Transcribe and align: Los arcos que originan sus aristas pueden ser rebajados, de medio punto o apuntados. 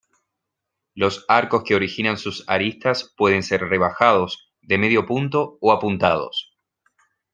Los 0.95 1.25
arcos 1.27 1.61
que 1.63 1.75
originan 1.75 2.17
sus 2.17 2.43
aristas 2.49 3.13
pueden 3.15 3.43
ser 3.43 3.61
rebajados, 3.65 4.51
de 4.59 4.79
medio 4.79 5.05
punto 5.05 5.59
o 5.61 5.71
apuntados. 5.71 6.57